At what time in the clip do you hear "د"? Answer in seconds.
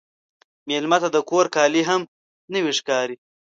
1.11-1.17